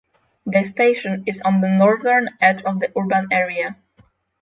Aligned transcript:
The 0.47 0.63
station 0.63 1.25
is 1.27 1.41
on 1.41 1.61
the 1.61 1.69
northern 1.69 2.29
edge 2.41 2.63
of 2.63 2.79
the 2.79 2.91
urban 2.97 3.27
area. 3.31 3.75